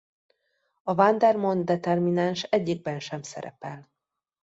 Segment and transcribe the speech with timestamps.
[0.83, 3.91] A Vandermonde-determináns egyikben sem szerepel.